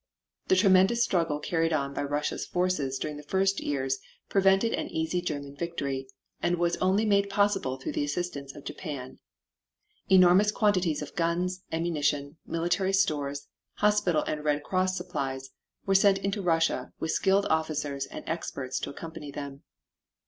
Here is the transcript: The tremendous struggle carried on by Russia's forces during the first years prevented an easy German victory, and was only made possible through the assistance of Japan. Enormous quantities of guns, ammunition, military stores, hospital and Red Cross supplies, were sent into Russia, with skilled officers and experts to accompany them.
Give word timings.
The 0.47 0.55
tremendous 0.55 1.03
struggle 1.03 1.37
carried 1.39 1.71
on 1.71 1.93
by 1.93 2.01
Russia's 2.01 2.43
forces 2.47 2.97
during 2.97 3.17
the 3.17 3.21
first 3.29 3.59
years 3.61 3.99
prevented 4.29 4.73
an 4.73 4.87
easy 4.87 5.21
German 5.21 5.55
victory, 5.55 6.07
and 6.41 6.55
was 6.57 6.75
only 6.77 7.05
made 7.05 7.29
possible 7.29 7.77
through 7.77 7.91
the 7.91 8.03
assistance 8.03 8.55
of 8.55 8.63
Japan. 8.65 9.19
Enormous 10.09 10.51
quantities 10.51 11.03
of 11.03 11.15
guns, 11.15 11.61
ammunition, 11.71 12.37
military 12.47 12.93
stores, 12.93 13.47
hospital 13.75 14.23
and 14.23 14.43
Red 14.43 14.63
Cross 14.63 14.97
supplies, 14.97 15.51
were 15.85 15.93
sent 15.93 16.17
into 16.17 16.41
Russia, 16.41 16.93
with 16.99 17.11
skilled 17.11 17.45
officers 17.51 18.07
and 18.07 18.23
experts 18.27 18.79
to 18.79 18.89
accompany 18.89 19.29
them. 19.29 19.61